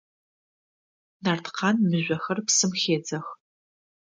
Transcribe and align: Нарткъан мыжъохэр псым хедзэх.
Нарткъан 1.23 1.77
мыжъохэр 1.89 2.39
псым 2.45 2.71
хедзэх. 2.81 3.25